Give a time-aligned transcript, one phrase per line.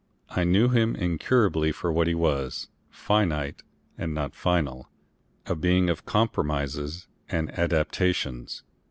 [0.29, 3.61] I knew him incurably for what he was, finite
[3.99, 4.89] and not final,
[5.45, 8.63] a being of compromises and adaptations.